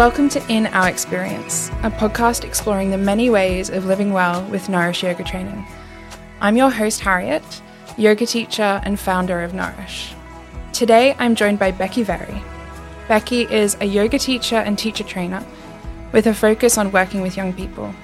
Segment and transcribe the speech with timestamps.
[0.00, 4.70] Welcome to In Our Experience, a podcast exploring the many ways of living well with
[4.70, 5.66] Nourish Yoga Training.
[6.40, 7.42] I'm your host, Harriet,
[7.98, 10.14] yoga teacher and founder of Nourish.
[10.72, 12.42] Today, I'm joined by Becky Very.
[13.08, 15.44] Becky is a yoga teacher and teacher trainer
[16.12, 17.94] with a focus on working with young people.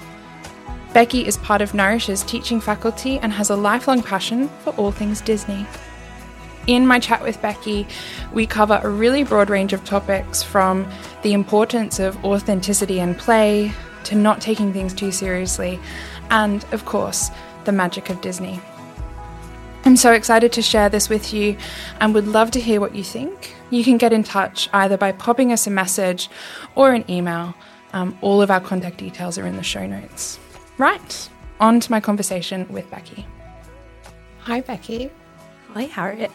[0.93, 5.19] Becky is part of Nourish's teaching faculty and has a lifelong passion for all things
[5.19, 5.65] Disney.
[6.67, 7.87] In my chat with Becky,
[8.33, 10.85] we cover a really broad range of topics from
[11.23, 13.71] the importance of authenticity and play
[14.03, 15.79] to not taking things too seriously,
[16.29, 17.31] and of course,
[17.63, 18.59] the magic of Disney.
[19.85, 21.55] I'm so excited to share this with you
[22.01, 23.55] and would love to hear what you think.
[23.69, 26.29] You can get in touch either by popping us a message
[26.75, 27.55] or an email.
[27.93, 30.37] Um, all of our contact details are in the show notes.
[30.77, 31.29] Right,
[31.61, 33.25] on to my conversation with Becky.
[34.39, 35.09] Hi, Becky.
[35.73, 36.31] Hi, Harriet.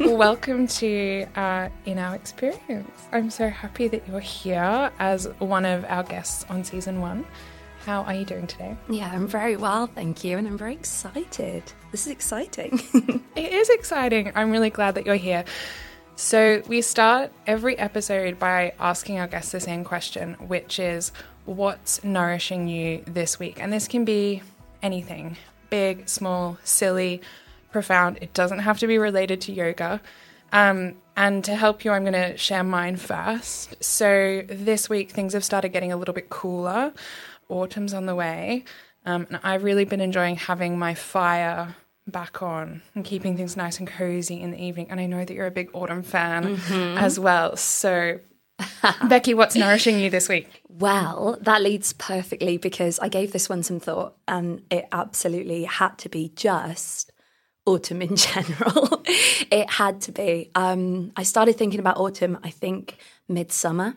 [0.00, 2.90] Welcome to uh, In Our Experience.
[3.12, 7.26] I'm so happy that you're here as one of our guests on season one.
[7.84, 8.76] How are you doing today?
[8.88, 11.62] Yeah, I'm very well, thank you, and I'm very excited.
[11.90, 12.80] This is exciting.
[13.36, 14.32] it is exciting.
[14.34, 15.44] I'm really glad that you're here.
[16.16, 21.12] So, we start every episode by asking our guests the same question, which is
[21.44, 23.60] what's nourishing you this week?
[23.60, 24.42] And this can be
[24.82, 25.36] anything
[25.70, 27.20] big, small, silly,
[27.74, 28.18] profound.
[28.20, 30.00] It doesn't have to be related to yoga.
[30.52, 33.82] Um, and to help you, I'm going to share mine first.
[33.82, 36.92] So, this week things have started getting a little bit cooler
[37.48, 38.64] autumn's on the way.
[39.04, 41.74] Um, and I've really been enjoying having my fire
[42.06, 44.86] back on and keeping things nice and cozy in the evening.
[44.90, 46.98] And I know that you're a big autumn fan mm-hmm.
[46.98, 47.56] as well.
[47.56, 48.20] So,
[49.08, 50.62] Becky, what's nourishing you this week?
[50.68, 55.98] Well, that leads perfectly because I gave this one some thought and it absolutely had
[55.98, 57.10] to be just
[57.66, 59.02] autumn in general.
[59.06, 60.50] it had to be.
[60.54, 62.98] Um, I started thinking about autumn, I think,
[63.28, 63.96] midsummer,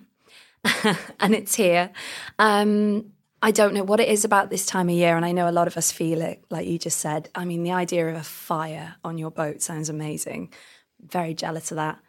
[1.20, 1.92] and it's here.
[2.40, 5.48] Um, I don't know what it is about this time of year, and I know
[5.48, 7.30] a lot of us feel it, like you just said.
[7.36, 10.52] I mean, the idea of a fire on your boat sounds amazing.
[11.00, 12.00] Very jealous of that.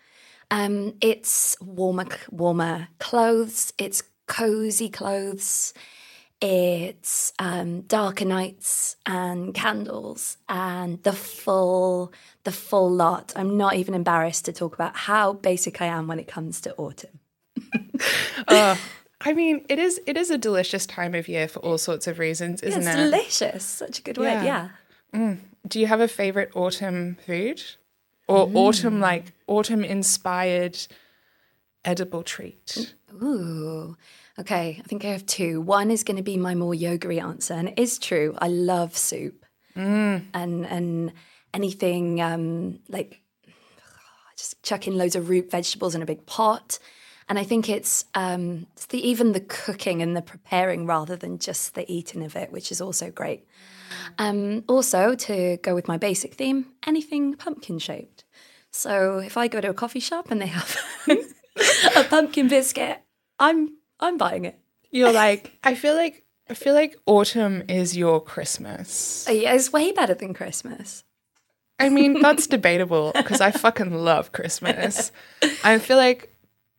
[0.50, 3.74] Um, it's warmer, warmer clothes.
[3.76, 5.74] It's cozy clothes.
[6.40, 12.12] It's um, darker nights and candles and the full,
[12.44, 13.32] the full lot.
[13.34, 16.74] I'm not even embarrassed to talk about how basic I am when it comes to
[16.76, 17.18] autumn.
[18.48, 18.76] uh,
[19.20, 22.20] I mean, it is it is a delicious time of year for all sorts of
[22.20, 23.04] reasons, isn't yeah, it's it?
[23.04, 23.64] delicious.
[23.64, 24.44] Such a good word.
[24.44, 24.68] Yeah.
[25.12, 25.38] Mm.
[25.66, 27.62] Do you have a favorite autumn food,
[28.28, 28.54] or mm.
[28.54, 30.78] autumn like autumn inspired
[31.84, 32.94] edible treat?
[33.20, 33.96] Ooh.
[34.38, 35.60] Okay, I think I have two.
[35.60, 38.36] One is going to be my more yogery answer, and it is true.
[38.40, 39.44] I love soup,
[39.76, 40.24] mm.
[40.32, 41.12] and and
[41.52, 43.20] anything um, like
[44.36, 46.78] just chucking loads of root vegetables in a big pot
[47.28, 51.38] and I think it's, um, it's the, even the cooking and the preparing rather than
[51.38, 53.46] just the eating of it, which is also great.
[54.18, 58.24] Um, also, to go with my basic theme, anything pumpkin shaped.
[58.70, 60.76] So if I go to a coffee shop and they have
[61.96, 62.98] a pumpkin biscuit,
[63.38, 64.58] I'm I'm buying it.
[64.90, 69.26] You're like, I feel like I feel like autumn is your Christmas.
[69.28, 71.04] Uh, yeah, it's way better than Christmas.
[71.78, 75.12] I mean, that's debatable because I fucking love Christmas.
[75.62, 76.34] I feel like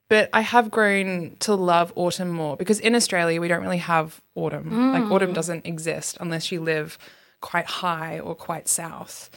[0.10, 4.20] but I have grown to love autumn more because in Australia we don't really have
[4.34, 4.72] autumn.
[4.72, 4.94] Mm.
[4.94, 6.98] Like autumn doesn't exist unless you live
[7.42, 9.30] quite high or quite south.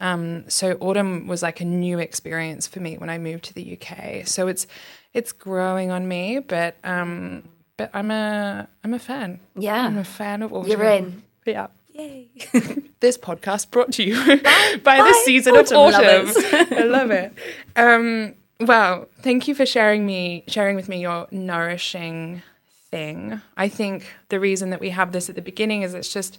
[0.00, 3.78] Um, so autumn was like a new experience for me when I moved to the
[3.80, 4.26] UK.
[4.26, 4.66] So it's
[5.12, 9.40] it's growing on me, but um, but I'm a I'm a fan.
[9.56, 10.70] Yeah, I'm a fan of autumn.
[10.70, 11.22] You're in.
[11.46, 11.68] Yeah.
[11.92, 12.28] Yay.
[13.00, 16.68] this podcast brought to you by, by the season autumn of autumn.
[16.78, 17.32] I love it.
[17.74, 22.42] Um, well, thank you for sharing me sharing with me your nourishing
[22.90, 23.40] thing.
[23.56, 26.38] I think the reason that we have this at the beginning is it's just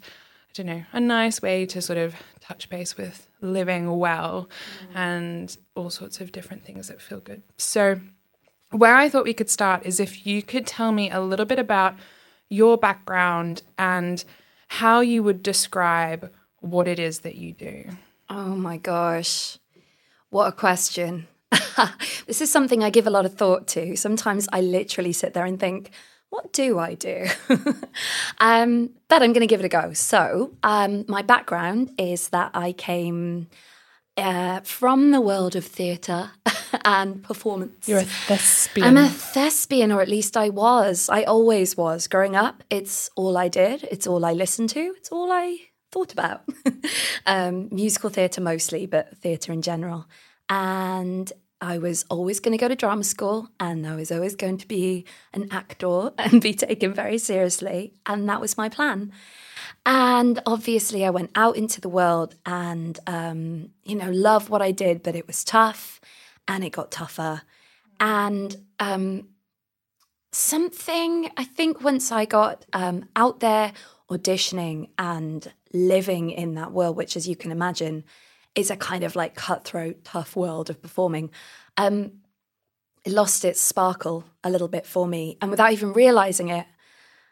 [0.50, 4.50] I don't know, a nice way to sort of touch base with living well
[4.82, 4.96] mm.
[4.96, 7.44] and all sorts of different things that feel good.
[7.58, 8.00] So,
[8.72, 11.60] where I thought we could start is if you could tell me a little bit
[11.60, 11.96] about
[12.50, 14.24] your background and
[14.68, 17.86] how you would describe what it is that you do.
[18.30, 19.58] Oh my gosh.
[20.30, 21.28] What a question.
[22.28, 23.96] this is something I give a lot of thought to.
[23.96, 25.92] Sometimes I literally sit there and think,
[26.30, 27.26] what do I do?
[28.40, 29.94] um, but I'm going to give it a go.
[29.94, 33.48] So, um, my background is that I came
[34.20, 36.32] uh, from the world of theatre
[36.86, 37.88] and performance.
[37.88, 38.88] You're a thespian.
[38.88, 41.10] I'm a thespian, or at least I was.
[41.10, 42.08] I always was.
[42.08, 45.58] Growing up, it's all I did, it's all I listened to, it's all I
[45.92, 46.44] thought about.
[47.26, 50.08] um, musical theatre mostly, but theatre in general.
[50.50, 51.32] And
[51.62, 54.68] I was always going to go to drama school and I was always going to
[54.68, 57.94] be an actor and be taken very seriously.
[58.06, 59.12] And that was my plan.
[59.86, 64.72] And obviously, I went out into the world and, um, you know, loved what I
[64.72, 66.00] did, but it was tough
[66.48, 67.42] and it got tougher.
[68.00, 69.28] And um,
[70.32, 73.74] something, I think, once I got um, out there
[74.10, 78.04] auditioning and living in that world, which, as you can imagine,
[78.56, 81.32] is a kind of like cutthroat, tough world of performing.
[81.78, 82.12] Um,
[83.06, 85.38] it lost its sparkle a little bit for me.
[85.42, 86.66] And without even realizing it,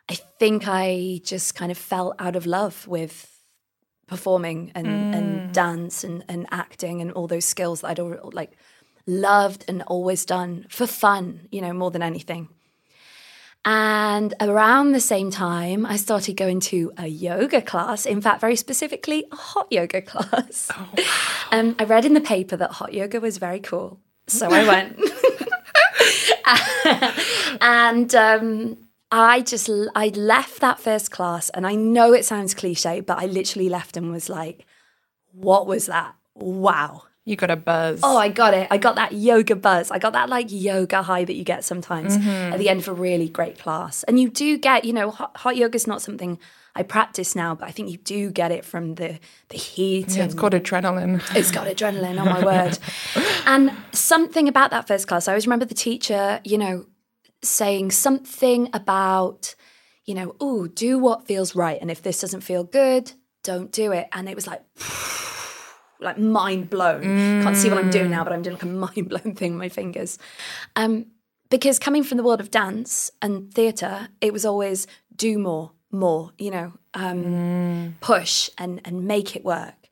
[0.10, 3.34] I think I just kind of fell out of love with
[4.08, 5.16] performing and, mm.
[5.16, 8.58] and dance and, and acting and all those skills that I'd all, like
[9.06, 12.48] loved and always done for fun, you know, more than anything.
[13.66, 18.06] And around the same time, I started going to a yoga class.
[18.06, 20.72] In fact, very specifically, a hot yoga class.
[20.74, 21.04] Oh, wow.
[21.60, 24.00] um, I read in the paper that hot yoga was very cool.
[24.28, 25.00] So I went.
[27.62, 28.78] and um,
[29.12, 31.50] I just, I left that first class.
[31.50, 34.66] And I know it sounds cliche, but I literally left and was like,
[35.34, 36.16] what was that?
[36.36, 37.04] Wow.
[37.28, 38.00] You got a buzz.
[38.04, 38.70] Oh, I got it.
[38.72, 39.92] I got that yoga buzz.
[39.92, 42.54] I got that like yoga high that you get sometimes mm-hmm.
[42.54, 44.04] at the end of a really great class.
[44.04, 46.40] And you do get, you know, hot, hot yoga is not something
[46.74, 49.20] I practice now, but I think you do get it from the
[49.50, 50.16] the heat.
[50.16, 51.22] Yeah, it's got adrenaline.
[51.36, 52.18] It's got adrenaline.
[52.18, 52.80] Oh my word!
[53.46, 56.86] and something about that first class, I always remember the teacher, you know,
[57.44, 59.54] saying something about,
[60.06, 63.12] you know, oh, do what feels right, and if this doesn't feel good,
[63.44, 64.08] don't do it.
[64.14, 64.62] And it was like
[66.00, 67.04] like mind blown.
[67.04, 67.44] Mm.
[67.44, 69.60] Can't see what I'm doing now, but I'm doing like a mind blown thing with
[69.60, 70.18] my fingers.
[70.76, 71.08] Um,
[71.50, 74.86] because coming from the world of dance and theatre, it was always
[75.16, 77.94] do more, more, you know, um, mm.
[78.02, 79.90] push and and make it work.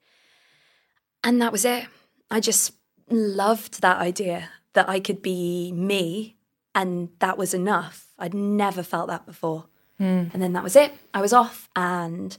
[1.23, 1.87] And that was it.
[2.29, 2.73] I just
[3.09, 6.35] loved that idea that I could be me
[6.73, 8.07] and that was enough.
[8.19, 9.65] I'd never felt that before.
[9.99, 10.33] Mm.
[10.33, 10.93] And then that was it.
[11.13, 12.37] I was off and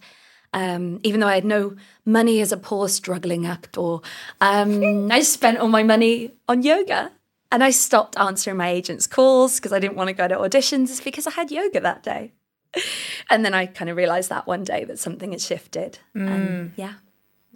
[0.53, 3.99] um, even though I had no money as a poor struggling actor,
[4.41, 7.13] um, I spent all my money on yoga.
[7.53, 11.03] And I stopped answering my agent's calls because I didn't want to go to auditions
[11.03, 12.33] because I had yoga that day.
[13.31, 15.99] and then I kind of realized that one day that something had shifted.
[16.15, 16.29] Mm.
[16.29, 16.95] And yeah.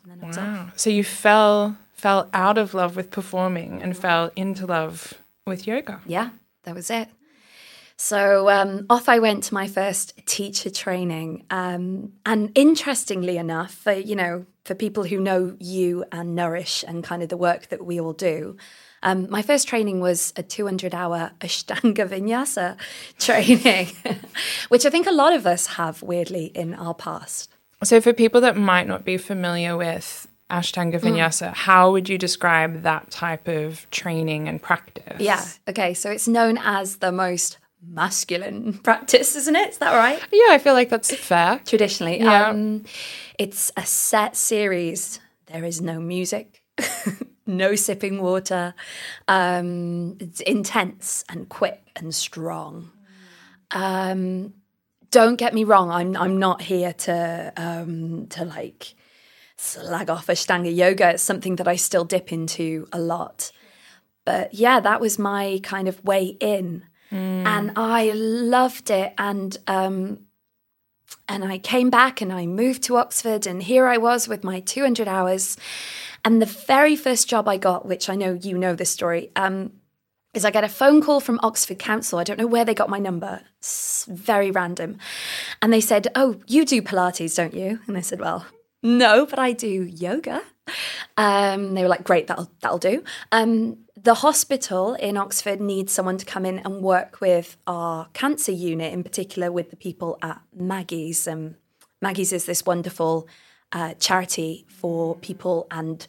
[0.09, 0.71] And wow.
[0.77, 5.15] So you fell fell out of love with performing and fell into love
[5.47, 6.01] with yoga.
[6.07, 6.31] Yeah,
[6.63, 7.09] that was it.
[8.02, 11.44] So um, off I went to my first teacher training.
[11.50, 17.05] Um, and interestingly enough, for, you know, for people who know you and Nourish and
[17.05, 18.56] kind of the work that we all do,
[19.02, 22.79] um, my first training was a 200 hour Ashtanga Vinyasa
[23.19, 23.88] training,
[24.70, 27.50] which I think a lot of us have weirdly in our past.
[27.85, 31.00] So, for people that might not be familiar with Ashtanga mm.
[31.00, 31.55] Vinyasa, mm.
[31.55, 35.20] how would you describe that type of training and practice?
[35.20, 39.71] Yeah, okay, so it's known as the most masculine practice, isn't it?
[39.71, 40.21] Is that right?
[40.32, 41.61] Yeah, I feel like that's fair.
[41.65, 42.21] Traditionally.
[42.21, 42.49] Yeah.
[42.49, 42.85] Um,
[43.38, 45.21] it's a set series.
[45.47, 46.62] There is no music,
[47.47, 48.75] no sipping water.
[49.27, 52.93] Um, it's intense and quick and strong.
[53.73, 54.55] Um,
[55.11, 55.91] don't get me wrong.
[55.91, 58.94] I'm I'm not here to um, to like
[59.56, 61.11] slag off Ashtanga yoga.
[61.11, 63.50] It's something that I still dip into a lot.
[64.25, 66.85] But yeah, that was my kind of way in.
[67.11, 67.47] Mm.
[67.47, 69.14] And I loved it.
[69.19, 70.21] And um,
[71.29, 74.61] and I came back and I moved to Oxford, and here I was with my
[74.61, 75.57] 200 hours.
[76.25, 79.73] And the very first job I got, which I know you know this story, um,
[80.35, 82.19] is I get a phone call from Oxford Council.
[82.19, 83.40] I don't know where they got my number.
[83.59, 84.99] It's very random.
[85.62, 87.81] And they said, Oh, you do Pilates, don't you?
[87.87, 88.47] And I said, Well,
[88.83, 90.43] no, but I do yoga.
[91.17, 93.02] Um, they were like, Great, that'll that'll do.
[93.33, 98.52] Um, the hospital in Oxford needs someone to come in and work with our cancer
[98.52, 101.26] unit, in particular with the people at Maggie's.
[101.28, 101.57] Um,
[102.00, 103.28] Maggie's is this wonderful
[103.73, 106.07] uh, charity for people and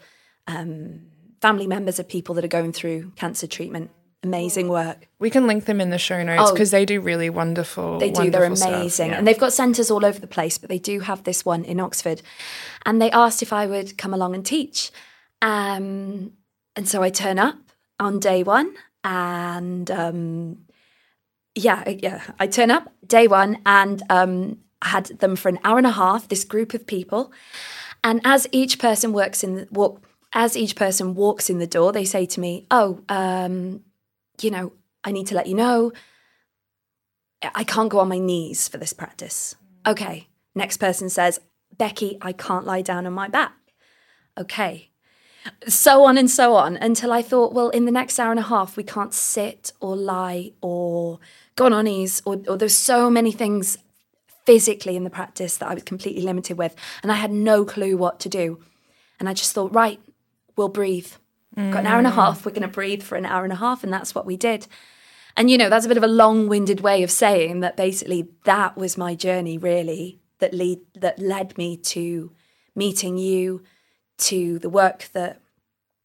[0.47, 1.01] um,
[1.41, 3.91] family members of people that are going through cancer treatment.
[4.23, 5.07] Amazing work.
[5.17, 7.97] We can link them in the show notes because oh, they do really wonderful.
[7.97, 8.19] They do.
[8.21, 9.17] Wonderful they're amazing, yeah.
[9.17, 10.59] and they've got centres all over the place.
[10.59, 12.21] But they do have this one in Oxford,
[12.85, 14.91] and they asked if I would come along and teach.
[15.41, 16.33] Um,
[16.75, 17.57] and so I turn up,
[18.01, 20.65] on day one, and um,
[21.55, 25.77] yeah, yeah, I turn up day one, and um, I had them for an hour
[25.77, 26.27] and a half.
[26.27, 27.31] This group of people,
[28.03, 30.03] and as each person works in the walk,
[30.33, 33.81] as each person walks in the door, they say to me, "Oh, um,
[34.41, 35.93] you know, I need to let you know."
[37.55, 39.55] I can't go on my knees for this practice.
[39.87, 40.27] Okay.
[40.53, 41.39] Next person says,
[41.75, 43.53] Becky, I can't lie down on my back.
[44.37, 44.90] Okay.
[45.67, 48.43] So on and so on until I thought, well, in the next hour and a
[48.43, 51.19] half, we can't sit or lie or
[51.55, 53.77] go on our knees, or, or there's so many things
[54.45, 56.75] physically in the practice that I was completely limited with.
[57.03, 58.59] And I had no clue what to do.
[59.19, 59.99] And I just thought, right,
[60.55, 61.11] we'll breathe.
[61.55, 61.71] Mm.
[61.71, 63.57] Got an hour and a half, we're going to breathe for an hour and a
[63.57, 63.83] half.
[63.83, 64.67] And that's what we did.
[65.37, 68.29] And, you know, that's a bit of a long winded way of saying that basically
[68.43, 72.31] that was my journey, really, that, lead, that led me to
[72.75, 73.63] meeting you,
[74.21, 75.41] to the work that,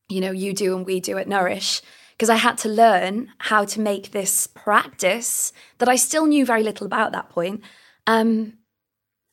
[0.08, 1.82] you know, you do and we do at Nourish.
[2.12, 6.62] Because I had to learn how to make this practice that I still knew very
[6.62, 7.62] little about at that point
[8.06, 8.54] um,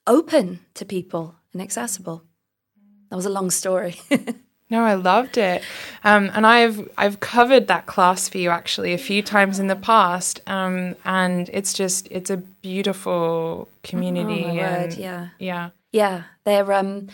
[0.06, 2.24] open to people and accessible.
[3.10, 4.02] That was a long story.
[4.74, 5.62] No, I loved it,
[6.04, 9.76] um, and I've I've covered that class for you actually a few times in the
[9.76, 14.46] past, um, and it's just it's a beautiful community.
[14.46, 16.24] Oh, and, word, yeah, yeah, yeah.
[16.44, 17.10] They're um,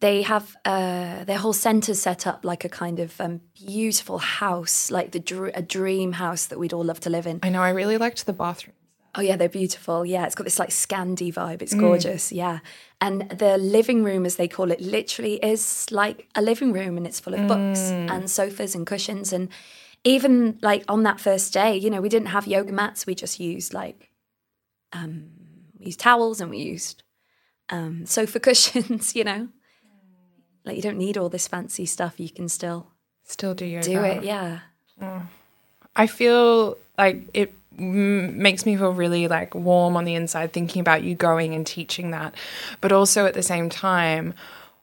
[0.00, 4.90] they have uh, their whole center set up like a kind of um, beautiful house,
[4.90, 7.40] like the dr- a dream house that we'd all love to live in.
[7.42, 7.62] I know.
[7.62, 8.74] I really liked the bathroom.
[9.14, 10.06] Oh yeah, they're beautiful.
[10.06, 11.62] Yeah, it's got this like Scandi vibe.
[11.62, 11.80] It's mm.
[11.80, 12.30] gorgeous.
[12.30, 12.36] Mm.
[12.36, 12.58] Yeah,
[13.00, 17.06] and the living room, as they call it, literally is like a living room, and
[17.06, 17.48] it's full of mm.
[17.48, 19.32] books and sofas and cushions.
[19.32, 19.48] And
[20.04, 23.06] even like on that first day, you know, we didn't have yoga mats.
[23.06, 24.10] We just used like
[24.92, 25.30] um,
[25.78, 27.02] we used towels and we used
[27.70, 29.16] um, sofa cushions.
[29.16, 29.48] You know,
[30.64, 32.18] like you don't need all this fancy stuff.
[32.18, 32.88] You can still
[33.24, 34.24] still do your Do it.
[34.24, 34.60] Yeah.
[35.00, 35.26] Mm.
[35.94, 41.02] I feel like it makes me feel really like warm on the inside thinking about
[41.02, 42.34] you going and teaching that
[42.80, 44.34] but also at the same time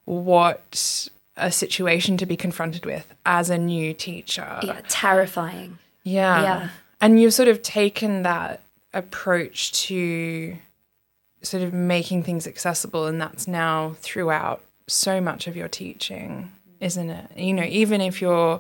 [0.06, 6.70] what a situation to be confronted with as a new teacher yeah terrifying yeah yeah
[7.02, 8.62] and you've sort of taken that
[8.94, 10.56] approach to
[11.42, 16.52] sort of making things accessible and that's now throughout so much of your teaching
[16.82, 17.32] isn't it?
[17.38, 18.60] You know even if you're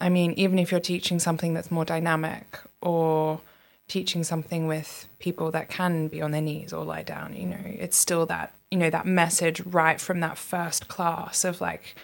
[0.00, 3.40] i mean even if you're teaching something that's more dynamic or
[3.88, 7.60] teaching something with people that can be on their knees or lie down you know
[7.64, 11.94] it's still that you know that message right from that first class of like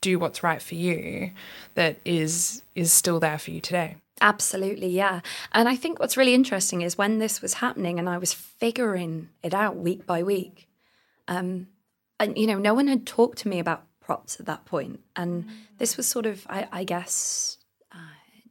[0.00, 1.30] do what's right for you
[1.74, 3.96] that is is still there for you today.
[4.20, 5.20] Absolutely yeah.
[5.52, 9.28] And i think what's really interesting is when this was happening and i was figuring
[9.42, 10.68] it out week by week
[11.28, 11.68] um
[12.20, 15.44] and you know no one had talked to me about props at that point and
[15.78, 17.58] this was sort of i, I guess
[17.92, 17.96] uh,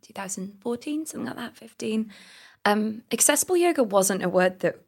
[0.02, 2.12] 2014 something like that 15
[2.66, 4.82] um, accessible yoga wasn't a word that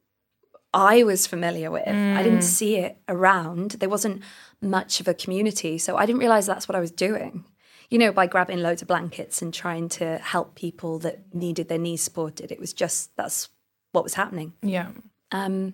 [0.74, 1.86] I was familiar with.
[1.86, 2.16] Mm.
[2.16, 2.44] I didn't mm.
[2.44, 3.72] see it around.
[3.72, 4.22] There wasn't
[4.62, 5.78] much of a community.
[5.78, 7.46] So I didn't realize that's what I was doing.
[7.90, 11.78] You know, by grabbing loads of blankets and trying to help people that needed their
[11.78, 12.52] knees supported.
[12.52, 13.50] It was just that's
[13.94, 14.54] what was happening.
[14.62, 14.90] Yeah.
[15.32, 15.74] Um,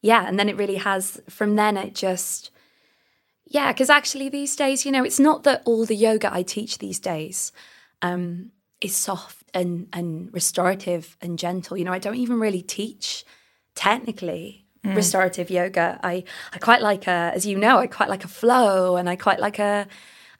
[0.00, 0.26] yeah.
[0.26, 2.50] And then it really has, from then, it just,
[3.44, 6.78] yeah, because actually these days, you know, it's not that all the yoga I teach
[6.78, 7.52] these days
[8.02, 11.76] um, is soft and and restorative and gentle.
[11.76, 13.24] You know, I don't even really teach
[13.74, 14.94] technically mm.
[14.94, 15.98] restorative yoga.
[16.02, 19.16] I I quite like a, as you know, I quite like a flow, and I
[19.16, 19.86] quite like a,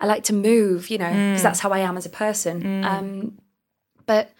[0.00, 0.90] I like to move.
[0.90, 1.42] You know, because mm.
[1.42, 2.62] that's how I am as a person.
[2.62, 2.84] Mm.
[2.84, 3.38] Um,
[4.06, 4.30] but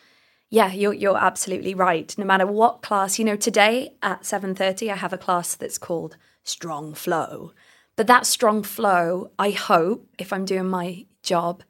[0.51, 2.17] yeah, you're you're absolutely right.
[2.17, 5.79] No matter what class, you know, today at seven thirty, I have a class that's
[5.79, 7.53] called Strong Flow.
[7.97, 11.65] But that strong flow, I hope, if I'm doing my job,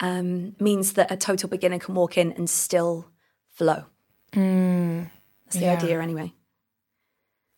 [0.00, 3.08] um, means that a total beginner can walk in and still
[3.54, 3.84] flow.
[4.32, 5.10] Mm,
[5.46, 5.72] That's the yeah.
[5.72, 6.34] idea, anyway.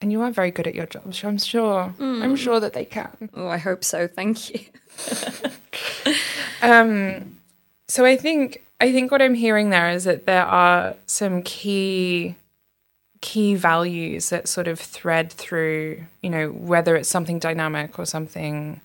[0.00, 1.92] And you are very good at your job, so I'm sure.
[1.98, 2.22] Mm.
[2.22, 3.30] I'm sure that they can.
[3.34, 4.06] Oh, I hope so.
[4.06, 4.60] Thank you.
[6.62, 7.36] um,
[7.88, 12.36] so I think I think what I'm hearing there is that there are some key
[13.20, 18.80] key values that sort of thread through, you know, whether it's something dynamic or something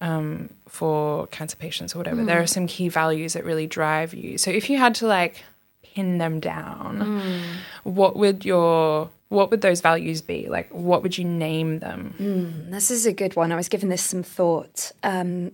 [0.00, 2.22] um, for cancer patients or whatever.
[2.22, 2.26] Mm.
[2.26, 4.38] There are some key values that really drive you.
[4.38, 5.42] So if you had to like
[5.82, 7.42] pin them down, mm.
[7.82, 10.48] what would your what would those values be?
[10.48, 12.14] Like, what would you name them?
[12.18, 13.52] Mm, this is a good one.
[13.52, 14.92] I was giving this some thought.
[15.02, 15.52] Um,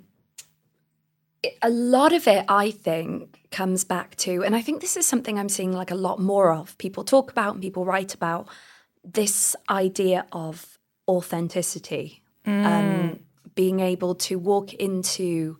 [1.62, 5.38] a lot of it, I think, comes back to, and I think this is something
[5.38, 6.76] I'm seeing like a lot more of.
[6.78, 8.48] People talk about and people write about
[9.04, 12.22] this idea of authenticity.
[12.46, 12.64] Mm.
[12.64, 13.20] Um,
[13.54, 15.58] being able to walk into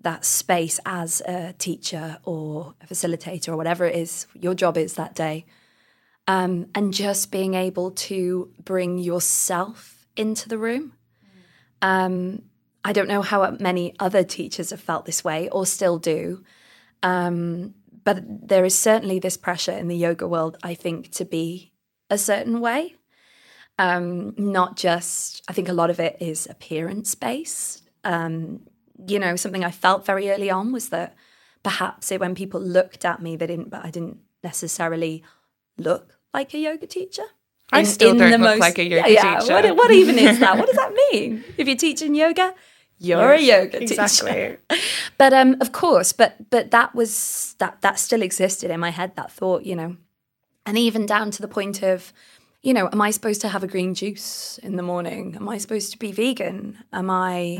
[0.00, 4.94] that space as a teacher or a facilitator or whatever it is your job is
[4.94, 5.44] that day.
[6.26, 10.92] Um, and just being able to bring yourself into the room.
[11.80, 12.42] Um,
[12.88, 16.42] I don't know how many other teachers have felt this way or still do.
[17.02, 21.74] Um, but there is certainly this pressure in the yoga world, I think, to be
[22.08, 22.94] a certain way.
[23.78, 27.82] Um, not just, I think a lot of it is appearance based.
[28.04, 28.62] Um,
[29.06, 31.14] you know, something I felt very early on was that
[31.62, 35.22] perhaps it, when people looked at me, they didn't, but I didn't necessarily
[35.76, 37.24] look like a yoga teacher.
[37.70, 39.52] I still don't look like a yoga yeah, teacher.
[39.52, 40.56] What, what even is that?
[40.56, 41.44] What does that mean?
[41.58, 42.54] If you're teaching yoga,
[42.98, 44.02] you're a yoga teacher.
[44.02, 44.56] Exactly.
[45.18, 49.16] But um, of course, but but that was that that still existed in my head.
[49.16, 49.96] That thought, you know,
[50.64, 52.12] and even down to the point of,
[52.62, 55.34] you know, am I supposed to have a green juice in the morning?
[55.34, 56.78] Am I supposed to be vegan?
[56.92, 57.56] Am I,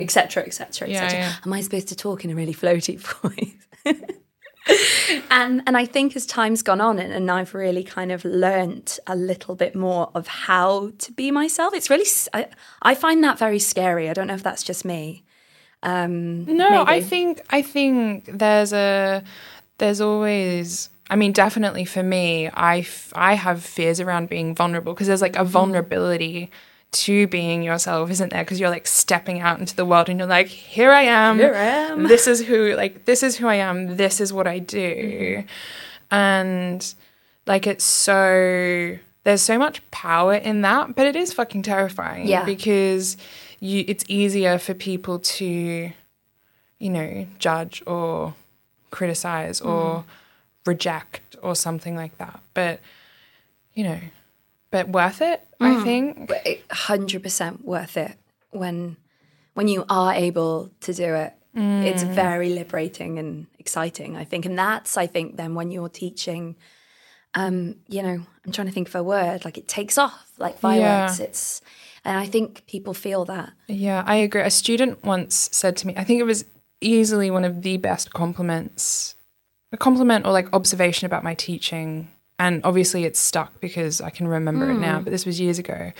[0.00, 0.42] etc.
[0.42, 0.88] etc.
[0.88, 1.36] Etc.
[1.46, 3.96] Am I supposed to talk in a really floaty voice?
[5.30, 8.98] And and I think as time's gone on and, and I've really kind of learnt
[9.06, 11.74] a little bit more of how to be myself.
[11.74, 12.06] It's really
[12.82, 14.08] I find that very scary.
[14.10, 15.24] I don't know if that's just me.
[15.82, 19.22] Um, No, I think I think there's a
[19.78, 24.92] there's always I mean definitely for me I f- I have fears around being vulnerable
[24.92, 25.40] because there's like Mm.
[25.40, 26.50] a vulnerability
[26.92, 30.28] to being yourself isn't there because you're like stepping out into the world and you're
[30.28, 32.08] like here I am Here I am.
[32.08, 35.44] this is who like this is who I am this is what I do
[36.10, 36.14] Mm-hmm.
[36.14, 36.94] and
[37.46, 42.44] like it's so there's so much power in that but it is fucking terrifying Yeah.
[42.44, 43.16] because
[43.60, 45.92] you it's easier for people to
[46.78, 48.34] you know judge or
[48.90, 50.04] criticize or
[50.66, 52.80] reject or something like that but
[53.74, 54.00] you know
[54.70, 56.30] but worth it i think.
[56.70, 58.12] 100% worth it
[58.50, 58.96] when
[59.54, 61.34] when you are able to do it.
[61.54, 64.46] It's very liberating and exciting i think.
[64.46, 66.56] And that's i think then when you're teaching
[67.34, 70.58] um you know i'm trying to think of a word like it takes off like
[70.58, 71.20] fireworks.
[71.20, 71.60] It's
[72.04, 73.52] and i think people feel that.
[73.68, 74.40] Yeah, I agree.
[74.42, 76.44] A student once said to me, I think it was
[76.80, 79.14] easily one of the best compliments,
[79.70, 82.08] a compliment or like observation about my teaching.
[82.40, 84.80] And obviously it's stuck because I can remember it Hmm.
[84.80, 85.92] now, but this was years ago.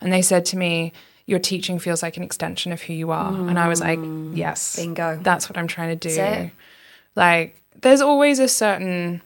[0.00, 0.92] And they said to me,
[1.26, 3.32] Your teaching feels like an extension of who you are.
[3.32, 3.98] And I was like,
[4.34, 4.74] Yes.
[4.76, 4.82] Hmm.
[4.82, 5.18] Bingo.
[5.22, 6.50] That's what I'm trying to do.
[7.16, 9.22] Like, there's always a certain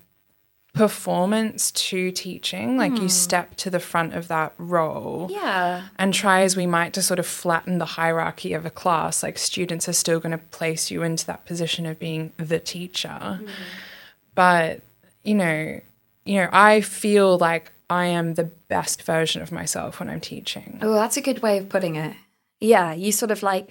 [0.75, 2.77] performance to teaching.
[2.77, 3.03] Like, Hmm.
[3.03, 7.03] you step to the front of that role yeah and try as we might to
[7.03, 10.91] sort of flatten the hierarchy of a class, like students are still going to place
[10.91, 13.41] you into that position of being the teacher.
[14.35, 14.83] But,
[15.25, 15.81] you know,
[16.29, 20.79] you know, I feel like I am the best version of myself when I'm teaching.
[20.83, 22.15] oh that's a good way of putting it
[22.61, 23.67] yeah you sort of like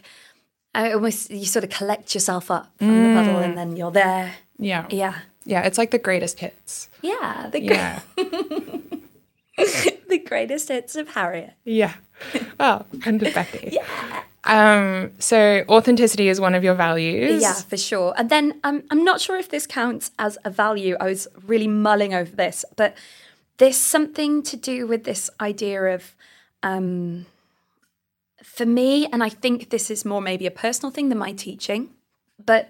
[0.74, 3.46] I almost you sort of collect yourself up from the puddle mm.
[3.46, 4.86] and then you're there Yeah.
[4.90, 5.16] yeah
[5.46, 6.90] Yeah, it's like the greatest hits.
[7.02, 8.00] yeah the, Yeah.
[10.10, 11.94] the greatest hits of harriet yeah.
[12.60, 13.70] Well, kind of Becky.
[13.80, 14.24] Yeah.
[14.48, 17.42] Um, so authenticity is one of your values.
[17.42, 18.14] Yeah, for sure.
[18.18, 20.96] And then um, I'm not sure if this counts as a value.
[21.00, 22.96] I was really mulling over this, but
[23.58, 26.16] there's something to do with this idea of,
[26.64, 27.26] um,
[28.42, 31.90] for me, and I think this is more maybe a personal thing than my teaching,
[32.44, 32.70] but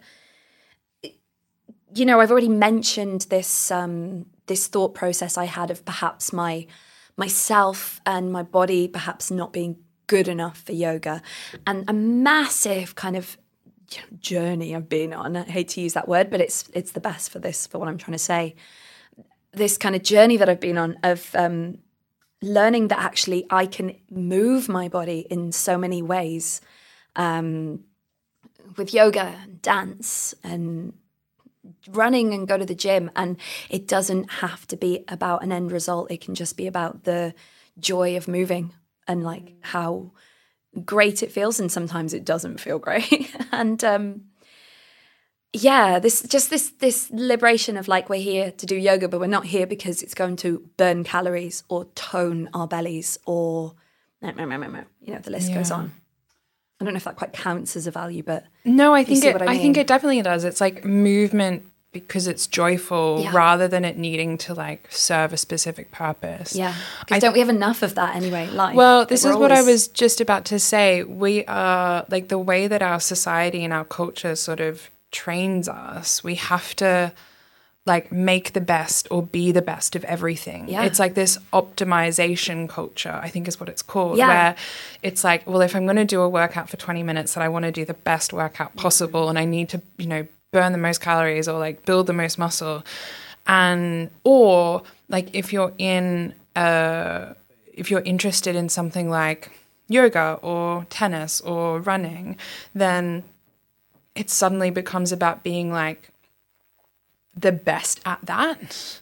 [1.93, 6.67] you know, I've already mentioned this um, this thought process I had of perhaps my
[7.15, 11.21] myself and my body perhaps not being good enough for yoga,
[11.65, 13.37] and a massive kind of
[14.19, 15.37] journey I've been on.
[15.37, 17.87] I hate to use that word, but it's it's the best for this for what
[17.87, 18.55] I'm trying to say.
[19.51, 21.79] This kind of journey that I've been on of um,
[22.41, 26.61] learning that actually I can move my body in so many ways
[27.15, 27.83] um,
[28.75, 30.93] with yoga and dance and
[31.89, 33.37] running and go to the gym and
[33.69, 37.33] it doesn't have to be about an end result it can just be about the
[37.79, 38.73] joy of moving
[39.07, 40.11] and like how
[40.85, 44.21] great it feels and sometimes it doesn't feel great and um
[45.53, 49.27] yeah this just this this liberation of like we're here to do yoga but we're
[49.27, 53.73] not here because it's going to burn calories or tone our bellies or
[55.01, 55.91] you know the list goes on
[56.79, 59.41] i don't know if that quite counts as a value but No, I think it.
[59.41, 60.43] I, I think it definitely does.
[60.43, 61.65] It's like movement
[61.99, 63.31] because it's joyful Yeah.
[63.35, 66.55] rather than it needing to like serve a specific purpose.
[66.55, 68.47] Yeah, because don't we have enough of that anyway?
[68.47, 68.75] Life.
[68.75, 71.03] Well, this is what I was just about to say.
[71.03, 76.23] We are like the way that our society and our culture sort of trains us.
[76.23, 77.13] We have to
[77.85, 80.67] like make the best or be the best of everything.
[80.67, 80.83] Yeah.
[80.83, 84.27] It's like this optimization culture, I think is what it's called, Yeah.
[84.27, 84.55] where
[85.01, 87.47] it's like, well, if I'm going to do a workout for 20 minutes, that I
[87.49, 90.79] want to do the best workout possible and I need to, you know, burn the
[90.79, 92.83] most calories or like build the most muscle.
[93.45, 97.35] And, or like if you're in a,
[97.71, 99.51] if you're interested in something like
[99.87, 102.37] yoga or tennis or running,
[102.73, 103.23] then
[104.15, 106.09] it suddenly becomes about being like
[107.35, 108.99] the best at that.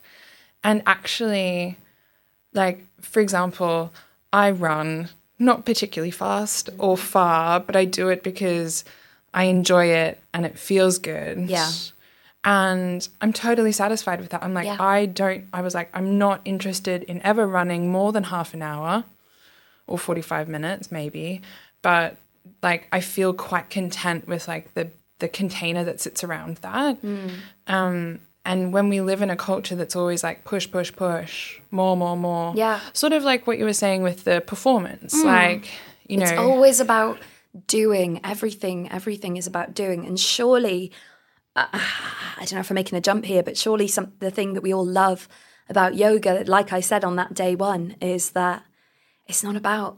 [0.61, 1.77] And actually,
[2.51, 3.93] like, for example,
[4.33, 5.07] I run
[5.39, 8.83] not particularly fast or far, but I do it because
[9.35, 11.49] I enjoy it and it feels good.
[11.49, 11.69] Yeah.
[12.45, 14.41] And I'm totally satisfied with that.
[14.41, 14.77] I'm like, Yeah.
[14.79, 18.61] I don't, I was like, I'm not interested in ever running more than half an
[18.61, 19.03] hour
[19.87, 21.41] or 45 minutes, maybe.
[21.81, 22.15] But
[22.63, 27.01] like, I feel quite content with like the, the container that sits around that.
[27.01, 27.31] Mm.
[27.67, 31.97] Um, and when we live in a culture that's always like push, push, push, more,
[31.97, 32.53] more, more.
[32.55, 32.79] Yeah.
[32.93, 35.13] Sort of like what you were saying with the performance.
[35.25, 35.67] Like,
[36.07, 36.25] you know.
[36.25, 37.17] It's always about
[37.67, 38.91] doing everything.
[38.91, 40.05] Everything is about doing.
[40.05, 40.91] And surely,
[41.55, 44.53] uh, I don't know if I'm making a jump here, but surely some the thing
[44.53, 45.27] that we all love
[45.69, 48.63] about yoga, like I said on that day one, is that
[49.25, 49.97] it's not about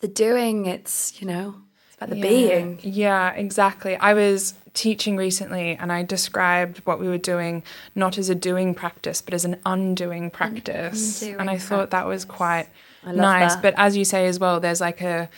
[0.00, 0.66] the doing.
[0.66, 2.80] It's you know, it's about the being.
[2.82, 3.96] Yeah, exactly.
[3.96, 7.62] I was teaching recently and I described what we were doing
[7.94, 11.22] not as a doing practice, but as an undoing practice.
[11.22, 12.66] undoing and I thought that was quite
[13.06, 13.54] nice.
[13.54, 13.62] that.
[13.62, 15.28] But as you say as well, there's like a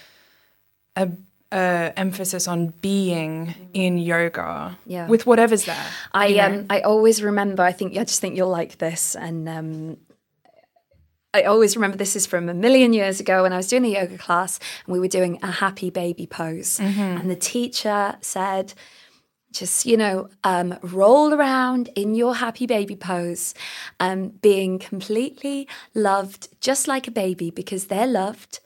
[0.96, 1.10] a,
[1.52, 5.06] emphasis on being in yoga Yeah.
[5.08, 5.86] with whatever's there.
[6.12, 6.44] I you know?
[6.60, 7.62] um I always remember.
[7.62, 9.96] I think I just think you'll like this, and um,
[11.34, 13.88] I always remember this is from a million years ago when I was doing a
[13.88, 18.74] yoga class and we were doing a happy baby pose, and the teacher said.
[19.52, 23.54] Just you know, um, roll around in your happy baby pose,
[24.00, 28.60] um, being completely loved, just like a baby, because they're loved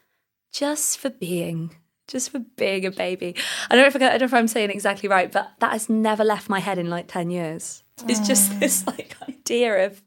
[0.53, 1.77] just for being,
[2.11, 3.35] just for being a baby.
[3.71, 5.53] I don't know if I, I don't know if I'm saying it exactly right, but
[5.61, 7.83] that has never left my head in like ten years.
[8.09, 8.61] It's just mm.
[8.61, 10.03] this like idea of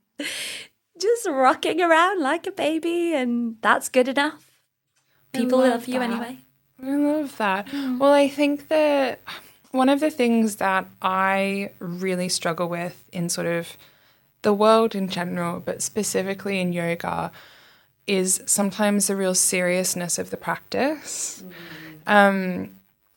[1.00, 4.46] just rocking around like a baby, and that's good enough.
[5.32, 6.12] People love love you that.
[6.12, 6.38] anyway.
[6.82, 7.68] I love that.
[7.68, 8.00] Mm.
[8.00, 9.22] Well, I think that
[9.72, 13.78] one of the things that I really struggle with in sort of
[14.42, 17.32] the world in general, but specifically in yoga,
[18.06, 21.44] is sometimes the real seriousness of the practice.
[21.46, 21.83] Mm.
[22.08, 22.70] Um,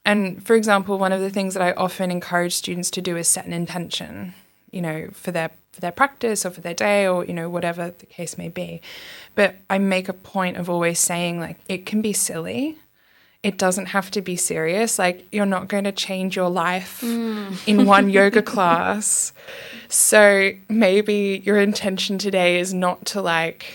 [0.05, 3.27] and for example, one of the things that I often encourage students to do is
[3.27, 4.35] set an intention,
[4.71, 7.93] you know, for their for their practice or for their day or you know whatever
[7.99, 8.81] the case may be.
[9.35, 12.79] But I make a point of always saying like it can be silly.
[13.43, 14.99] It doesn't have to be serious.
[14.99, 19.33] Like you're not going to change your life in one yoga class.
[19.89, 23.67] So maybe your intention today is not to like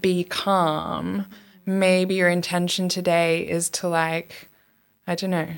[0.00, 1.26] be calm.
[1.66, 4.48] Maybe your intention today is to like,
[5.06, 5.48] I don't know,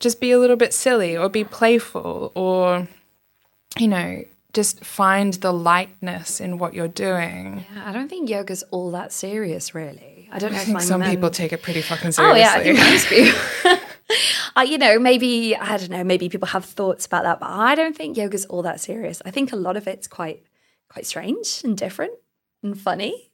[0.00, 2.86] just be a little bit silly or be playful or,
[3.78, 7.64] you know, just find the lightness in what you're doing.
[7.74, 10.28] Yeah, I don't think yoga's all that serious, really.
[10.32, 12.52] I don't know I if some mem- people take it pretty fucking seriously Oh yeah,
[12.54, 13.78] I think most people.
[14.56, 16.02] uh, you know, maybe I don't know.
[16.04, 19.20] Maybe people have thoughts about that, but I don't think yoga's all that serious.
[19.24, 20.42] I think a lot of it's quite,
[20.88, 22.12] quite strange and different
[22.62, 23.30] and funny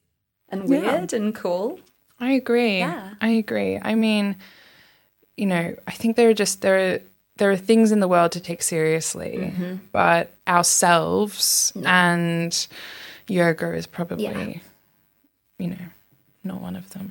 [0.48, 0.80] and Yeah.
[0.80, 1.78] weird and cool.
[2.20, 2.78] I agree.
[2.78, 3.14] Yeah.
[3.20, 3.78] I agree.
[3.80, 4.36] I mean,
[5.36, 7.00] you know, I think there are just there are
[7.36, 9.74] there are things in the world to take seriously, Mm-hmm.
[9.92, 12.66] but ourselves and
[13.26, 14.54] yoga is probably, Yeah.
[15.58, 15.86] you know,
[16.44, 17.10] not one of them.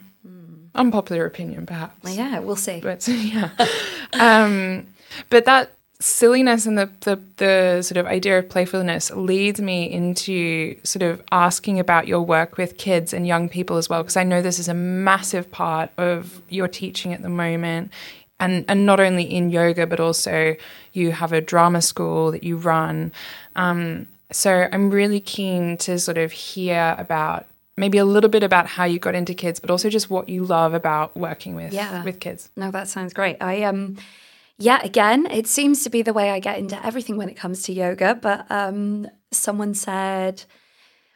[0.76, 2.16] Unpopular opinion, perhaps.
[2.16, 2.80] Yeah, we'll see.
[2.82, 3.50] But yeah,
[4.14, 4.88] um,
[5.30, 5.72] but that
[6.04, 11.22] silliness and the, the the sort of idea of playfulness leads me into sort of
[11.32, 14.60] asking about your work with kids and young people as well, because I know this
[14.60, 17.92] is a massive part of your teaching at the moment.
[18.40, 20.58] And, and not only in yoga, but also
[20.92, 23.14] you have a drama school that you run.
[23.56, 27.46] Um, so I'm really keen to sort of hear about
[27.78, 30.44] maybe a little bit about how you got into kids, but also just what you
[30.44, 32.04] love about working with Yeah.
[32.04, 32.50] with kids.
[32.58, 33.38] No, that sounds great.
[33.40, 33.96] I um
[34.58, 37.64] yeah, again, it seems to be the way I get into everything when it comes
[37.64, 40.44] to yoga, but um someone said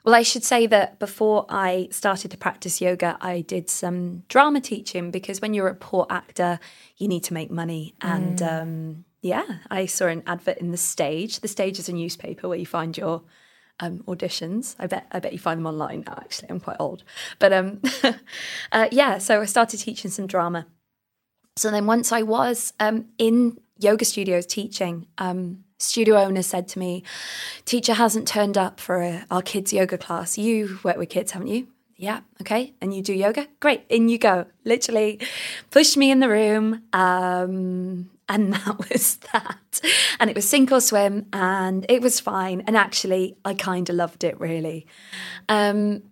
[0.08, 4.62] well, I should say that before I started to practice yoga, I did some drama
[4.62, 6.62] teaching because when you're a poor actor,
[6.95, 7.93] you need to make money.
[8.00, 11.41] And um, yeah, I saw an advert in the stage.
[11.41, 13.23] The stage is a newspaper where you find your
[13.82, 14.78] um, auditions.
[14.80, 16.13] I bet I bet you find them online now.
[16.13, 17.04] Actually, I'm quite old,
[17.38, 17.82] but um,
[18.71, 19.17] uh, yeah.
[19.17, 20.67] So I started teaching some drama.
[21.58, 26.80] So then once I was um, in yoga studios teaching, um, studio owner said to
[26.80, 27.04] me,
[27.65, 30.38] "Teacher hasn't turned up for uh, our kids yoga class.
[30.38, 32.74] You work with kids, haven't you?" Yeah, okay.
[32.80, 33.48] And you do yoga?
[33.60, 33.84] Great.
[33.89, 34.46] In you go.
[34.63, 35.20] Literally
[35.72, 36.84] pushed me in the room.
[36.93, 39.82] Um, and that was that.
[40.20, 42.62] And it was sink or swim, and it was fine.
[42.67, 44.86] And actually, I kind of loved it, really.
[45.50, 46.04] Um,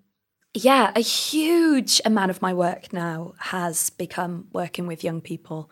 [0.56, 5.70] yeah, a huge amount of my work now has become working with young people.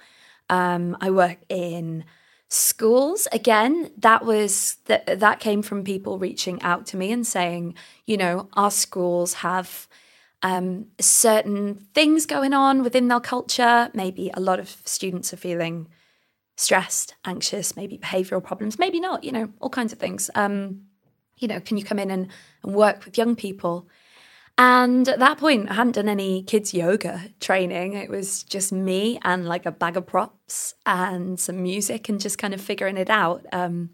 [0.50, 2.06] Um, I work in
[2.50, 7.74] schools again that was that that came from people reaching out to me and saying
[8.06, 9.88] you know our schools have
[10.44, 15.88] um, certain things going on within their culture maybe a lot of students are feeling
[16.56, 20.30] stressed, anxious, maybe behavioral problems, maybe not, you know, all kinds of things.
[20.36, 20.84] Um,
[21.38, 22.30] you know, can you come in and,
[22.64, 23.88] and work with young people?
[24.58, 27.94] And at that point, I hadn't done any kids' yoga training.
[27.94, 32.38] It was just me and like a bag of props and some music and just
[32.38, 33.90] kind of figuring it out, um,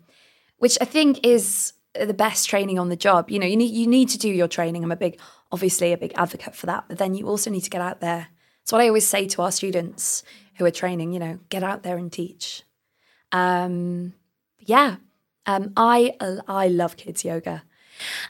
[0.57, 3.29] which I think is the best training on the job.
[3.31, 4.83] You know, you need you need to do your training.
[4.83, 5.19] I'm a big,
[5.51, 6.85] obviously, a big advocate for that.
[6.89, 8.27] But then you also need to get out there.
[8.61, 10.23] It's what I always say to our students
[10.55, 11.13] who are training.
[11.13, 12.63] You know, get out there and teach.
[13.31, 14.13] Um,
[14.59, 14.97] yeah,
[15.45, 16.15] um, I
[16.47, 17.63] I love kids yoga,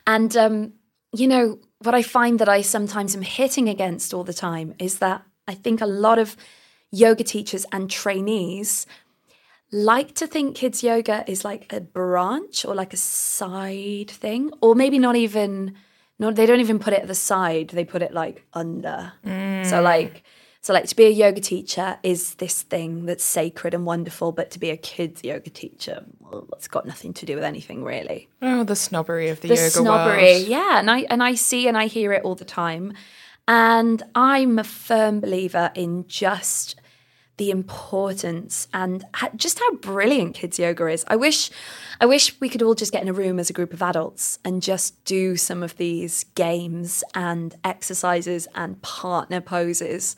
[0.06, 0.74] and um,
[1.14, 5.00] you know what I find that I sometimes am hitting against all the time is
[5.00, 6.36] that I think a lot of
[6.92, 8.86] yoga teachers and trainees
[9.72, 14.74] like to think kids yoga is like a branch or like a side thing or
[14.74, 15.76] maybe not even
[16.18, 19.66] no they don't even put it at the side they put it like under mm.
[19.66, 20.24] so like
[20.62, 24.52] so, like, to be a yoga teacher is this thing that's sacred and wonderful, but
[24.52, 28.28] to be a kid's yoga teacher, well, it's got nothing to do with anything really.
[28.42, 30.48] Oh, the snobbery of the, yoga world the yoga snobbery, world.
[30.48, 32.94] yeah, and I and I see and I hear it all the time,
[33.48, 36.76] and I'm a firm believer in just
[37.38, 39.06] the importance and
[39.38, 41.06] just how brilliant kids yoga is.
[41.08, 41.50] I wish
[42.02, 44.40] I wish we could all just get in a room as a group of adults
[44.44, 50.18] and just do some of these games and exercises and partner poses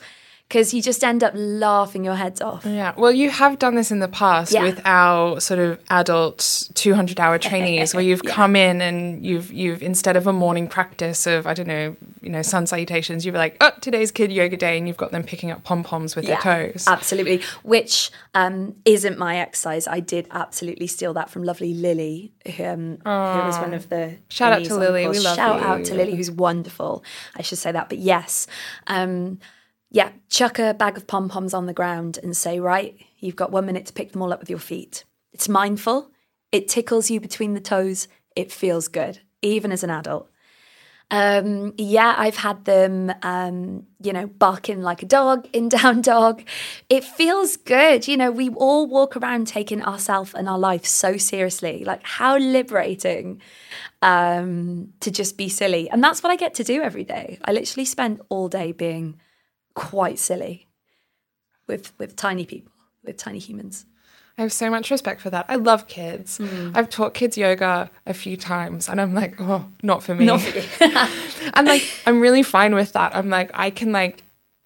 [0.52, 2.66] because you just end up laughing your heads off.
[2.66, 2.94] Yeah.
[2.98, 4.64] Well, you have done this in the past yeah.
[4.64, 8.34] with our sort of adult 200 hour trainees where you've yeah.
[8.34, 12.30] come in and you've you've instead of a morning practice of I don't know, you
[12.30, 15.52] know, sun salutations, you've like, "Oh, today's kid yoga day," and you've got them picking
[15.52, 16.86] up pom-poms with yeah, their toes.
[16.86, 17.42] Absolutely.
[17.64, 19.88] Which um, isn't my exercise.
[19.88, 24.52] I did absolutely steal that from lovely Lily, um, who was one of the Shout
[24.52, 25.08] out to Lily.
[25.08, 25.66] We love Shout you.
[25.66, 27.06] out to Lily who's wonderful.
[27.38, 27.88] I should say that.
[27.88, 28.48] But yes,
[28.88, 29.40] um,
[29.92, 33.52] yeah, chuck a bag of pom poms on the ground and say, right, you've got
[33.52, 35.04] one minute to pick them all up with your feet.
[35.34, 36.12] It's mindful,
[36.52, 40.30] it tickles you between the toes, it feels good, even as an adult.
[41.14, 46.44] Um, yeah, I've had them, um, you know, barking like a dog, in down dog.
[46.90, 48.08] It feels good.
[48.08, 51.84] You know, we all walk around taking ourselves and our life so seriously.
[51.84, 53.42] Like, how liberating
[54.02, 55.90] um, to just be silly.
[55.90, 57.40] And that's what I get to do every day.
[57.44, 59.20] I literally spend all day being
[59.74, 60.68] quite silly
[61.68, 62.72] with with tiny people,
[63.04, 63.86] with tiny humans.
[64.38, 65.46] I have so much respect for that.
[65.50, 66.40] I love kids.
[66.40, 66.76] Mm.
[66.76, 70.26] I've taught kids yoga a few times and I'm like, oh, not for me.
[70.26, 70.64] Not for you.
[71.54, 73.16] and like I'm really fine with that.
[73.16, 74.24] I'm like I can like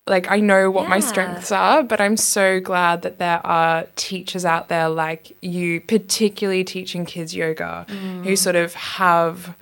[0.08, 0.90] like I know what yeah.
[0.90, 5.82] my strengths are, but I'm so glad that there are teachers out there like you,
[5.82, 8.24] particularly teaching kids yoga, mm.
[8.24, 9.56] who sort of have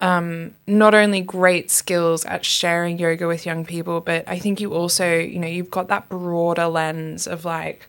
[0.00, 4.74] um, not only great skills at sharing yoga with young people, but I think you
[4.74, 7.88] also, you know, you've got that broader lens of like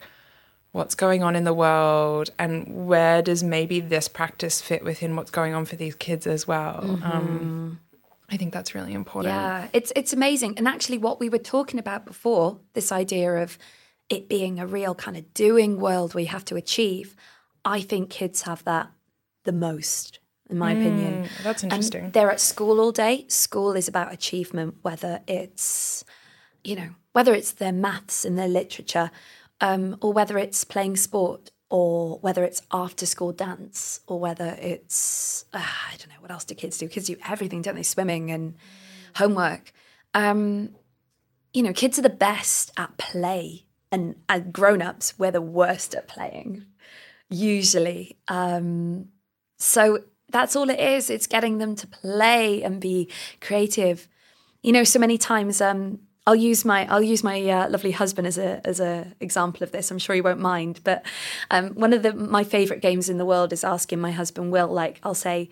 [0.71, 5.31] what's going on in the world and where does maybe this practice fit within what's
[5.31, 6.81] going on for these kids as well.
[6.83, 7.03] Mm-hmm.
[7.03, 7.79] Um,
[8.29, 9.33] I think that's really important.
[9.33, 10.57] Yeah, it's it's amazing.
[10.57, 13.57] And actually, what we were talking about before, this idea of
[14.09, 17.15] it being a real kind of doing world we have to achieve,
[17.65, 18.91] I think kids have that
[19.43, 21.29] the most in my mm, opinion.
[21.43, 22.05] That's interesting.
[22.05, 23.25] And they're at school all day.
[23.27, 26.03] School is about achievement, whether it's,
[26.63, 29.11] you know, whether it's their maths and their literature,
[29.61, 35.45] um, or whether it's playing sport, or whether it's after school dance, or whether it's,
[35.53, 36.87] uh, I don't know, what else do kids do?
[36.87, 37.83] Kids do everything, don't they?
[37.83, 38.55] Swimming and
[39.15, 39.73] homework.
[40.13, 40.75] Um,
[41.53, 44.15] you know, kids are the best at play, and,
[44.51, 46.65] grown ups, we're the worst at playing,
[47.29, 48.17] usually.
[48.27, 49.07] Um,
[49.57, 51.09] so that's all it is.
[51.09, 53.09] It's getting them to play and be
[53.41, 54.07] creative.
[54.61, 58.27] You know, so many times um, I'll use my I'll use my uh, lovely husband
[58.27, 59.89] as a as a example of this.
[59.89, 60.81] I'm sure he won't mind.
[60.83, 61.05] But
[61.49, 64.67] um, one of the my favorite games in the world is asking my husband Will.
[64.67, 65.49] Like I'll say,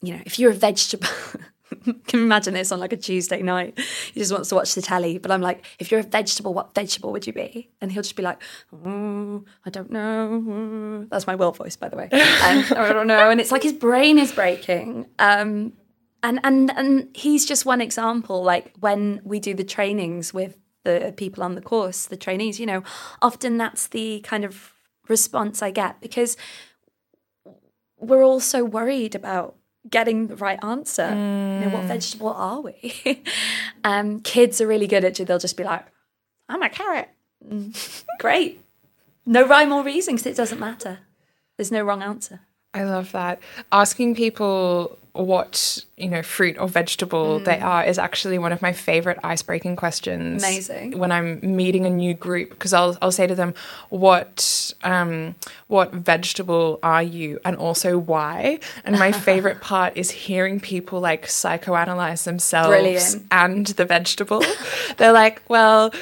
[0.00, 1.08] you know, if you're a vegetable.
[2.06, 3.78] can imagine this on like a Tuesday night.
[4.12, 5.18] He just wants to watch the telly.
[5.18, 7.70] But I'm like, if you're a vegetable, what vegetable would you be?
[7.80, 8.42] And he'll just be like,
[8.84, 11.06] oh, I don't know.
[11.10, 12.08] That's my Will voice, by the way.
[12.40, 13.30] Um, I don't know.
[13.30, 15.06] And it's like his brain is breaking.
[15.18, 15.74] Um,
[16.22, 18.42] and and and he's just one example.
[18.42, 22.66] Like when we do the trainings with the people on the course, the trainees, you
[22.66, 22.82] know,
[23.20, 24.72] often that's the kind of
[25.08, 26.36] response I get because
[27.98, 29.56] we're all so worried about
[29.88, 31.08] getting the right answer.
[31.08, 31.60] Mm.
[31.60, 31.88] You know, what mm.
[31.88, 33.22] vegetable are we?
[33.84, 35.26] um, kids are really good at it.
[35.26, 35.86] They'll just be like,
[36.48, 37.08] I'm a carrot.
[37.46, 38.04] Mm.
[38.18, 38.62] Great.
[39.26, 41.00] No rhyme or reason because it doesn't matter.
[41.56, 42.40] There's no wrong answer.
[42.72, 43.40] I love that.
[43.72, 47.44] Asking people what, you know, fruit or vegetable mm.
[47.44, 50.42] they are is actually one of my favorite ice-breaking questions.
[50.42, 50.98] Amazing.
[50.98, 53.54] When I'm meeting a new group because I'll I'll say to them,
[53.88, 55.34] "What um,
[55.66, 58.60] what vegetable are you and also why.
[58.84, 63.26] And my favorite part is hearing people like psychoanalyze themselves Brilliant.
[63.30, 64.44] and the vegetable.
[64.96, 65.92] They're like, well,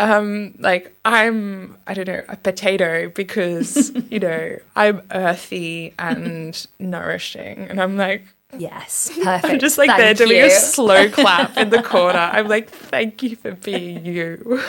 [0.00, 7.58] um, like I'm, I don't know, a potato because, you know, I'm earthy and nourishing.
[7.68, 8.24] And I'm like,
[8.58, 9.44] Yes, perfect.
[9.44, 10.46] I'm just like Thank there doing you.
[10.46, 12.18] a slow clap in the corner.
[12.18, 14.60] I'm like, thank you for being you.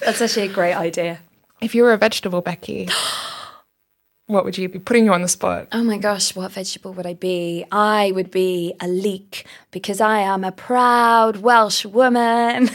[0.00, 1.20] That's actually a great idea.
[1.60, 2.88] If you were a vegetable, Becky,
[4.26, 5.68] what would you be putting you on the spot?
[5.70, 7.64] Oh my gosh, what vegetable would I be?
[7.70, 12.68] I would be a leek because I am a proud Welsh woman.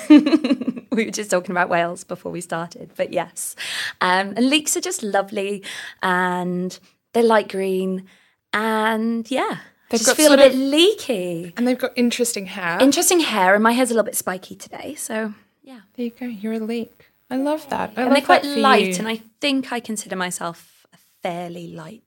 [1.00, 3.56] We were just talking about Wales before we started, but yes.
[4.02, 5.64] Um, and leeks are just lovely
[6.04, 6.78] and
[7.14, 8.06] they're light green.
[8.54, 9.58] And yeah,
[9.90, 11.54] They've just got feel a bit of- leaky.
[11.58, 12.78] And they've got interesting hair.
[12.82, 14.96] Interesting hair, and my hair's a little bit spiky today.
[14.96, 15.34] So
[15.64, 15.82] yeah.
[15.96, 16.26] there you go.
[16.26, 17.12] You're a leek.
[17.32, 17.94] I love that.
[17.96, 18.96] I and love they're quite light, you.
[19.00, 22.04] and I think I consider myself a fairly light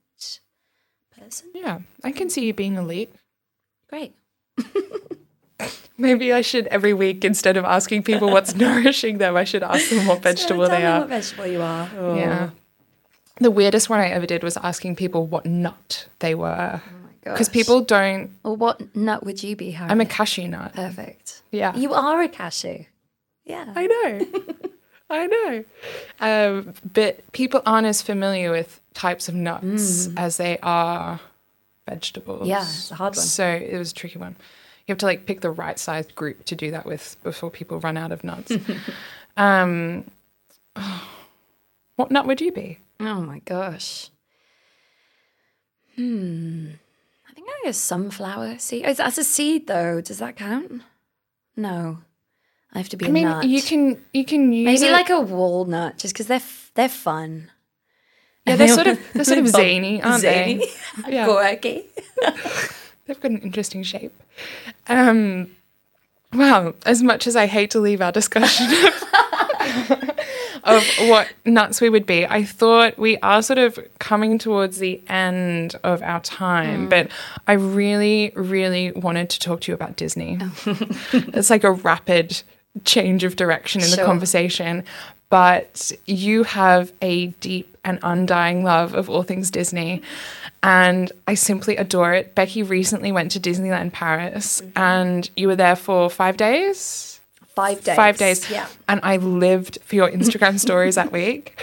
[1.17, 1.49] person.
[1.55, 3.13] yeah, I can see you being a leek.
[3.89, 4.13] Great.
[5.97, 9.89] Maybe I should every week instead of asking people what's nourishing them, I should ask
[9.89, 11.01] them what vegetable So they are.
[11.01, 11.89] What vegetable you are?
[12.17, 12.49] Yeah.
[13.39, 16.81] The weirdest one I ever did was asking people what nut they were.
[17.23, 17.53] Because gosh.
[17.53, 18.31] people don't.
[18.43, 19.89] Well, what nut would you be, Harry?
[19.89, 20.73] I'm a cashew nut.
[20.73, 21.41] Perfect.
[21.51, 21.75] Yeah.
[21.75, 22.85] You are a cashew.
[23.45, 23.73] Yeah.
[23.75, 24.27] I know.
[25.09, 25.63] I know.
[26.19, 31.19] Um, but people aren't as familiar with types of nuts as they are
[31.87, 32.43] vegetables.
[32.43, 32.49] Mm.
[32.49, 33.25] Yeah, it's a hard one.
[33.25, 34.35] So it was a tricky one.
[34.87, 37.79] You have to like pick the right sized group to do that with before people
[37.79, 38.51] run out of nuts.
[39.37, 40.03] um,
[41.95, 42.79] what nut would you be?
[42.99, 44.09] oh my gosh.
[45.95, 46.69] Hmm.
[47.29, 48.83] I think I a sunflower seed.
[48.87, 50.01] Oh, that's a seed, though.
[50.01, 50.81] Does that count?
[51.55, 51.99] No.
[52.73, 53.45] I have to be I a mean, nut.
[53.45, 56.89] you can you can use Maybe it- like a walnut, just because they're f- they're
[56.89, 57.51] fun.
[58.47, 60.55] yeah, they're sort of they're sort of zany, aren't zany.
[61.05, 61.11] they?
[61.13, 61.25] Yeah.
[61.25, 61.85] Quirky.
[63.05, 64.13] They've got an interesting shape.
[64.87, 65.51] Um,
[66.33, 68.67] well, as much as I hate to leave our discussion
[70.63, 75.01] of, what nuts we would be, I thought we are sort of coming towards the
[75.07, 76.23] end of our Mm.
[76.23, 77.09] time, but
[77.47, 80.39] I really, really wanted to talk to you about Disney.
[81.13, 82.41] it's like a rapid
[82.85, 84.83] change of direction in the conversation.
[85.29, 90.01] But you have a deep and undying love of all things Disney.
[90.63, 92.35] And I simply adore it.
[92.35, 97.19] Becky recently went to Disneyland Paris and you were there for five days?
[97.47, 97.95] Five days.
[97.95, 98.49] Five days.
[98.49, 98.67] Yeah.
[98.87, 101.59] And I lived for your Instagram stories that week.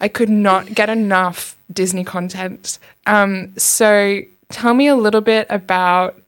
[0.00, 2.78] I could not get enough Disney content.
[3.06, 4.20] Um, so
[4.50, 6.20] tell me a little bit about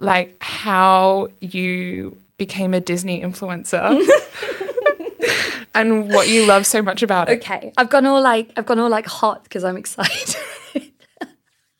[0.00, 4.00] like how you became a Disney influencer
[5.74, 7.38] and what you love so much about it.
[7.38, 10.36] Okay, I've gone all like I've gone all like hot because I'm excited.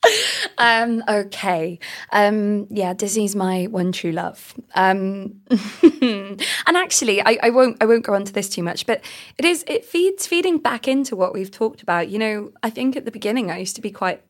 [0.59, 1.79] um, okay,
[2.13, 4.55] um, yeah, Disney's my one true love.
[4.75, 5.41] Um,
[6.03, 9.03] and actually, I, I won't I won't go into this too much, but
[9.39, 12.09] it is it feeds feeding back into what we've talked about.
[12.09, 14.23] You know, I think at the beginning I used to be quite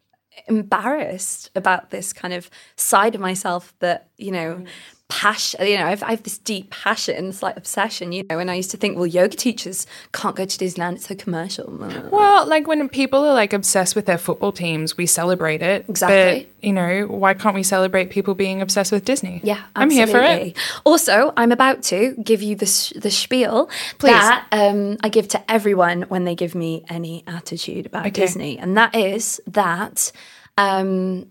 [0.49, 4.65] embarrassed about this kind of side of myself that you know
[5.11, 8.51] passion you know I've, I have this deep passion this like obsession you know and
[8.51, 11.67] I used to think well yoga teachers can't go to Disneyland it's so commercial
[12.11, 15.85] Well, like when people are like obsessed with their football teams, we celebrate it.
[15.89, 16.49] Exactly.
[16.55, 19.41] But, you know, why can't we celebrate people being obsessed with Disney?
[19.43, 20.57] yeah I'm here for it.
[20.85, 23.69] also I'm about to give you the, sh- the spiel
[23.99, 24.11] Please.
[24.13, 28.23] that um, I give to everyone when they give me any attitude about Okay.
[28.23, 30.13] Disney and that is that
[30.59, 31.27] um,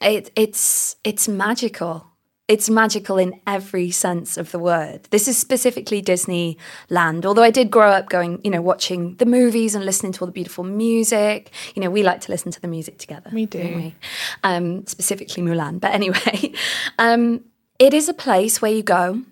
[0.00, 2.06] it, it's it's magical.
[2.50, 5.04] It's magical in every sense of the word.
[5.10, 7.24] This is specifically Disneyland.
[7.24, 10.26] Although I did grow up going, you know, watching the movies and listening to all
[10.26, 11.52] the beautiful music.
[11.76, 13.30] You know, we like to listen to the music together.
[13.32, 13.60] We do.
[13.60, 13.94] we?
[14.42, 15.78] Um, specifically Mulan.
[15.78, 16.52] But anyway,
[16.98, 17.44] um,
[17.78, 19.22] it is a place where you go,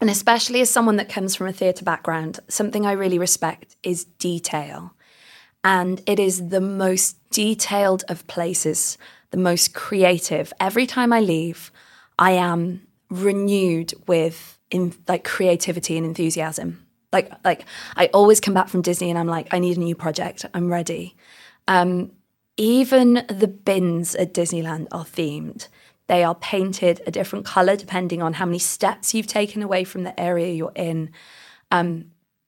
[0.00, 4.06] and especially as someone that comes from a theatre background, something I really respect is
[4.06, 4.94] detail
[5.62, 8.96] and it is the most detailed of places,
[9.32, 10.50] the most creative.
[10.58, 11.70] Every time I leave,
[12.18, 16.86] I am renewed with in, like creativity and enthusiasm.
[17.12, 17.64] Like like
[17.96, 20.44] I always come back from Disney and I'm like, I need a new project.
[20.52, 21.16] I'm ready.
[21.66, 22.12] Um,
[22.56, 25.68] even the bins at Disneyland are themed.
[26.08, 30.02] They are painted a different color depending on how many steps you've taken away from
[30.04, 31.10] the area you're in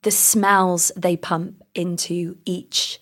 [0.02, 3.00] the smells they pump into each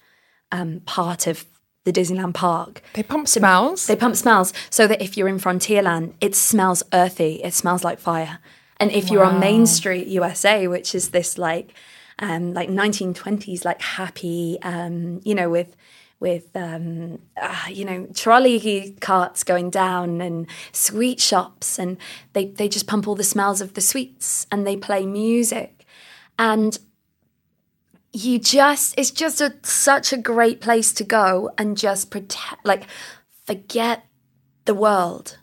[0.51, 1.47] um, part of
[1.91, 2.83] the Disneyland park.
[2.93, 3.87] They pump smells.
[3.87, 7.99] They pump smells so that if you're in Frontierland, it smells earthy, it smells like
[7.99, 8.39] fire.
[8.81, 11.75] And if you're on Main Street, USA, which is this like
[12.21, 15.75] um, like 1920s, like happy, um, you know, with
[16.21, 21.97] with um, uh, you know trolley carts going down and sweet shops, and
[22.35, 25.87] they they just pump all the smells of the sweets, and they play music,
[26.39, 26.79] and
[28.13, 32.85] you just it's just a, such a great place to go and just protect like
[33.47, 34.05] forget
[34.65, 35.39] the world.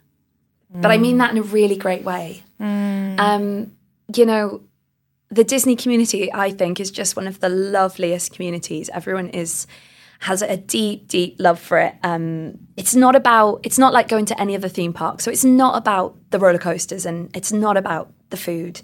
[0.73, 0.81] Mm.
[0.81, 2.43] but i mean that in a really great way.
[2.59, 3.19] Mm.
[3.19, 3.71] um
[4.15, 4.61] you know
[5.29, 8.89] the disney community i think is just one of the loveliest communities.
[8.89, 9.67] Everyone is
[10.19, 11.95] has a deep deep love for it.
[12.03, 15.21] Um it's not about it's not like going to any other theme park.
[15.21, 18.81] So it's not about the roller coasters and it's not about the food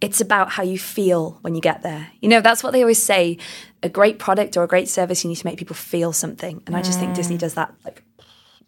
[0.00, 2.08] it's about how you feel when you get there.
[2.20, 3.38] You know, that's what they always say.
[3.82, 6.62] A great product or a great service, you need to make people feel something.
[6.66, 8.02] And I just think Disney does that like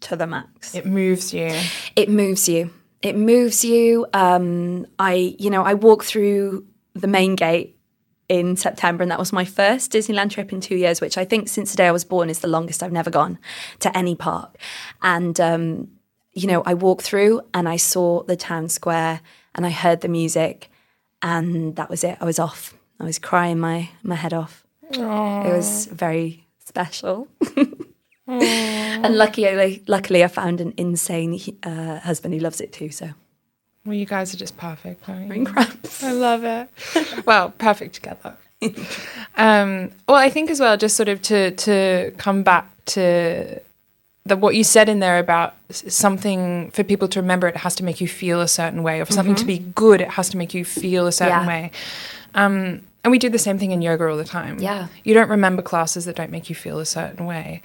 [0.01, 0.73] to the max.
[0.73, 1.51] It moves you.
[1.95, 2.71] It moves you.
[3.01, 4.07] It moves you.
[4.13, 7.77] Um, I, you know, I walk through the main gate
[8.27, 11.47] in September, and that was my first Disneyland trip in two years, which I think
[11.47, 13.39] since the day I was born is the longest I've never gone
[13.79, 14.57] to any park.
[15.01, 15.89] And, um,
[16.33, 19.21] you know, I walked through and I saw the town square
[19.55, 20.69] and I heard the music
[21.21, 22.17] and that was it.
[22.19, 22.73] I was off.
[22.99, 24.65] I was crying my my head off.
[24.91, 25.45] Aww.
[25.45, 27.27] It was very special.
[28.27, 32.89] and luckily, luckily, I found an insane uh, husband who loves it too.
[32.89, 33.09] So.
[33.85, 35.03] Well, you guys are just perfect.
[35.03, 36.03] Cramps.
[36.03, 36.69] I love it.
[37.25, 38.35] well, perfect together.
[39.37, 43.61] um, well, I think as well, just sort of to to come back to
[44.29, 47.83] the what you said in there about something for people to remember it has to
[47.83, 49.47] make you feel a certain way or for something mm-hmm.
[49.47, 51.47] to be good it has to make you feel a certain yeah.
[51.47, 51.71] way
[52.35, 55.29] um, and we do the same thing in yoga all the time yeah you don't
[55.29, 57.61] remember classes that don't make you feel a certain way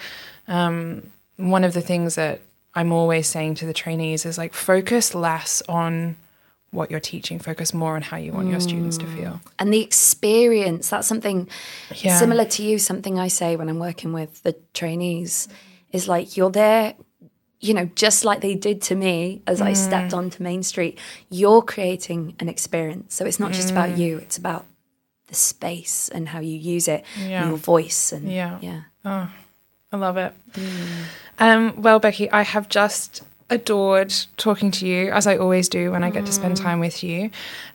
[0.49, 1.03] um,
[1.37, 2.41] one of the things that
[2.75, 6.17] i'm always saying to the trainees is like focus less on
[6.71, 8.51] what you're teaching focus more on how you want mm.
[8.51, 11.49] your students to feel and the experience that's something
[11.97, 12.19] yeah.
[12.19, 15.49] similar to you something i say when i'm working with the trainees
[15.95, 16.95] is like you're there
[17.65, 19.67] you know, just like they did to me as mm.
[19.67, 20.99] I stepped onto Main Street,
[21.31, 23.15] you're creating an experience.
[23.15, 23.99] So it's not just about mm.
[23.99, 24.67] you, it's about
[25.29, 27.41] the space and how you use it, yeah.
[27.41, 28.13] and your voice.
[28.13, 28.59] And yeah.
[28.61, 28.83] yeah.
[29.05, 29.31] Oh,
[29.93, 30.35] I love it.
[30.53, 31.05] Mm.
[31.39, 36.03] Um, well, Becky, I have just adored talking to you, as I always do when
[36.03, 36.63] I get to spend mm.
[36.63, 37.31] time with you.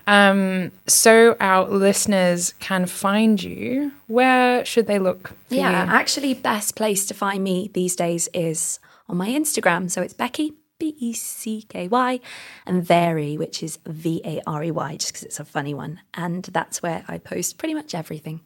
[0.07, 3.91] Um, so our listeners can find you.
[4.07, 5.31] Where should they look?
[5.49, 5.91] yeah, you?
[5.91, 9.89] actually, best place to find me these days is on my Instagram.
[9.91, 12.19] So it's Becky B E C K Y,
[12.65, 15.99] and Varey, which is V A R E Y, just because it's a funny one.
[16.13, 18.41] And that's where I post pretty much everything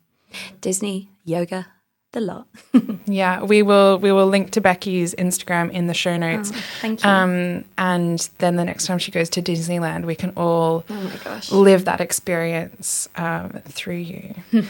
[0.60, 1.68] Disney, yoga,
[2.14, 2.48] the lot.
[3.06, 6.52] yeah, we will we will link to Becky's Instagram in the show notes.
[6.54, 7.10] Oh, thank you.
[7.10, 11.86] Um, and then the next time she goes to Disneyland, we can all oh live
[11.86, 14.36] that experience um, through you.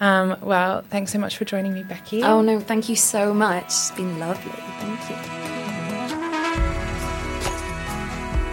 [0.00, 2.22] um, well, thanks so much for joining me, Becky.
[2.22, 3.64] Oh no, thank you so much.
[3.64, 4.52] It's been lovely.
[4.52, 5.16] Thank you.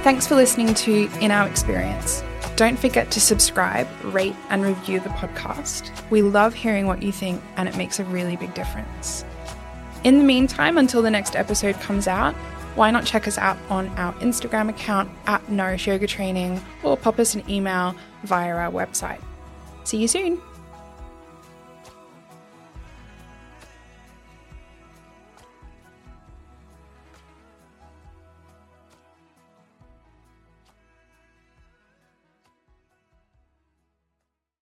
[0.03, 2.23] Thanks for listening to In Our Experience.
[2.55, 5.91] Don't forget to subscribe, rate, and review the podcast.
[6.09, 9.25] We love hearing what you think, and it makes a really big difference.
[10.05, 12.33] In the meantime, until the next episode comes out,
[12.75, 17.19] why not check us out on our Instagram account at Nourish Yoga Training or pop
[17.19, 19.21] us an email via our website.
[19.83, 20.41] See you soon.